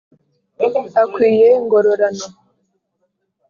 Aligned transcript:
Akwiye 1.01 1.47
ingororano. 1.59 2.25